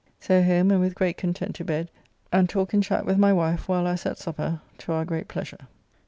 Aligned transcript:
So 0.19 0.41
home 0.41 0.71
and 0.71 0.81
with 0.81 0.95
great 0.95 1.15
content 1.15 1.53
to 1.57 1.63
bed, 1.63 1.91
and 2.33 2.49
talk 2.49 2.73
and 2.73 2.81
chat 2.81 3.05
with 3.05 3.19
my 3.19 3.31
wife 3.31 3.67
while 3.69 3.85
I 3.85 3.91
was 3.91 4.07
at 4.07 4.17
supper, 4.17 4.59
to 4.79 4.93
our 4.93 5.05
great 5.05 5.27
pleasure. 5.27 5.67